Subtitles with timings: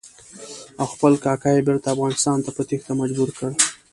[0.79, 3.49] او خپل کاکا یې بېرته افغانستان ته په تېښته مجبور کړ.